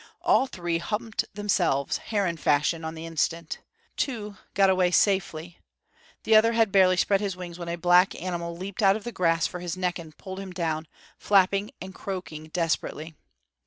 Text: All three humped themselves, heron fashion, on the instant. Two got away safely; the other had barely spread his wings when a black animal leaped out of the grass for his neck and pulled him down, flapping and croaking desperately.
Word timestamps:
All 0.23 0.47
three 0.47 0.79
humped 0.79 1.25
themselves, 1.35 1.99
heron 1.99 2.35
fashion, 2.37 2.83
on 2.83 2.95
the 2.95 3.05
instant. 3.05 3.59
Two 3.95 4.35
got 4.55 4.67
away 4.67 4.89
safely; 4.89 5.59
the 6.23 6.35
other 6.35 6.53
had 6.53 6.71
barely 6.71 6.97
spread 6.97 7.21
his 7.21 7.35
wings 7.37 7.59
when 7.59 7.69
a 7.69 7.75
black 7.75 8.19
animal 8.19 8.57
leaped 8.57 8.81
out 8.81 8.95
of 8.95 9.03
the 9.03 9.11
grass 9.11 9.45
for 9.45 9.59
his 9.59 9.77
neck 9.77 9.99
and 9.99 10.17
pulled 10.17 10.39
him 10.39 10.53
down, 10.53 10.87
flapping 11.19 11.69
and 11.79 11.93
croaking 11.93 12.45
desperately. 12.47 13.13